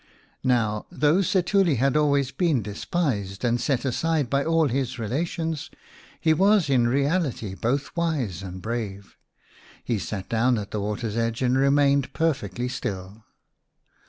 [0.43, 5.69] Now, though Setuli had always been despised and set aside by all his relations,
[6.19, 9.15] he was in reality both wise and brave.
[9.83, 13.25] He sat down at the water's edge and remained perfectly still.